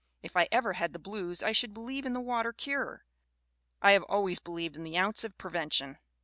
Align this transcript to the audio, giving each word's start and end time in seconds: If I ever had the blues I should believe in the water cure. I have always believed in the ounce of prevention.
If 0.23 0.35
I 0.35 0.47
ever 0.51 0.73
had 0.73 0.93
the 0.93 0.97
blues 0.97 1.43
I 1.43 1.51
should 1.51 1.75
believe 1.75 2.07
in 2.07 2.13
the 2.13 2.19
water 2.19 2.51
cure. 2.53 3.05
I 3.83 3.91
have 3.91 4.01
always 4.09 4.39
believed 4.39 4.75
in 4.75 4.81
the 4.81 4.97
ounce 4.97 5.23
of 5.23 5.37
prevention. 5.37 5.99